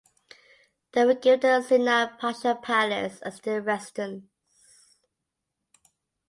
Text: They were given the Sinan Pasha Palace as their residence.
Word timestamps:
They 0.93 1.05
were 1.05 1.13
given 1.13 1.41
the 1.41 1.61
Sinan 1.61 2.17
Pasha 2.17 2.55
Palace 2.59 3.21
as 3.21 3.39
their 3.41 3.61
residence. 3.61 4.31